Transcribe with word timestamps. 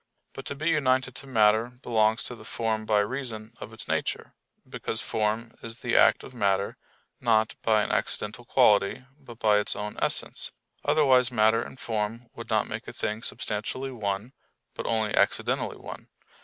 But 0.33 0.47
to 0.47 0.55
be 0.55 0.67
united 0.69 1.13
to 1.17 1.27
matter 1.27 1.73
belongs 1.83 2.23
to 2.23 2.33
the 2.33 2.43
form 2.43 2.87
by 2.87 3.01
reason 3.01 3.53
of 3.59 3.71
its 3.71 3.87
nature; 3.87 4.33
because 4.67 4.99
form 4.99 5.53
is 5.61 5.81
the 5.81 5.95
act 5.95 6.23
of 6.23 6.33
matter, 6.33 6.75
not 7.19 7.53
by 7.61 7.83
an 7.83 7.91
accidental 7.91 8.43
quality, 8.43 9.05
but 9.19 9.37
by 9.37 9.59
its 9.59 9.75
own 9.75 9.97
essence; 10.01 10.51
otherwise 10.83 11.31
matter 11.31 11.61
and 11.61 11.79
form 11.79 12.31
would 12.33 12.49
not 12.49 12.67
make 12.67 12.87
a 12.87 12.93
thing 12.93 13.21
substantially 13.21 13.91
one, 13.91 14.33
but 14.73 14.87
only 14.87 15.13
accidentally 15.15 15.77
one. 15.77 16.07